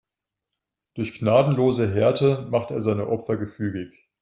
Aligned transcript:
Durch 0.95 1.19
gnadenlose 1.19 1.93
Härte 1.93 2.47
macht 2.49 2.71
er 2.71 2.81
seine 2.81 3.05
Opfer 3.05 3.37
gefügig. 3.37 4.09